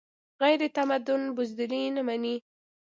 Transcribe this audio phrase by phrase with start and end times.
[0.41, 2.35] غیرتمند بزدلي نه مني